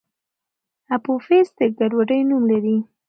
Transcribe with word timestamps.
اپوفیس 0.95 1.47
د 1.57 1.59
ګډوډۍ 1.77 2.21
نوم 2.29 2.43
لري. 2.51 2.77